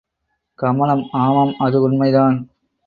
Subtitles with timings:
[0.59, 2.37] கமலம் ஆமாம் அது உண்மைதான்.